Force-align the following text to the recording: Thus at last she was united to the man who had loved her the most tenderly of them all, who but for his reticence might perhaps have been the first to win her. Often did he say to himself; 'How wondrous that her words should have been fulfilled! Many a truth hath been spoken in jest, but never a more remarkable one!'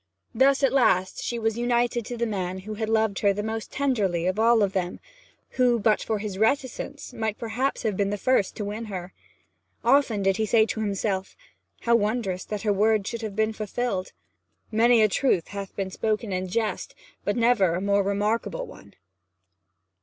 Thus 0.33 0.63
at 0.63 0.73
last 0.73 1.21
she 1.21 1.37
was 1.37 1.59
united 1.59 2.07
to 2.07 2.17
the 2.17 2.25
man 2.25 2.61
who 2.61 2.73
had 2.73 2.89
loved 2.89 3.19
her 3.19 3.33
the 3.33 3.43
most 3.43 3.71
tenderly 3.71 4.25
of 4.25 4.37
them 4.37 4.43
all, 4.43 4.99
who 5.57 5.77
but 5.77 6.01
for 6.01 6.17
his 6.17 6.39
reticence 6.39 7.13
might 7.13 7.37
perhaps 7.37 7.83
have 7.83 7.95
been 7.97 8.09
the 8.09 8.17
first 8.17 8.55
to 8.55 8.65
win 8.65 8.85
her. 8.85 9.13
Often 9.83 10.23
did 10.23 10.37
he 10.37 10.47
say 10.47 10.65
to 10.65 10.79
himself; 10.79 11.35
'How 11.81 11.93
wondrous 11.95 12.43
that 12.45 12.63
her 12.63 12.73
words 12.73 13.11
should 13.11 13.21
have 13.21 13.35
been 13.35 13.53
fulfilled! 13.53 14.11
Many 14.71 15.03
a 15.03 15.07
truth 15.07 15.49
hath 15.49 15.75
been 15.75 15.91
spoken 15.91 16.33
in 16.33 16.47
jest, 16.47 16.95
but 17.23 17.37
never 17.37 17.75
a 17.75 17.79
more 17.81 18.01
remarkable 18.01 18.65
one!' 18.65 18.95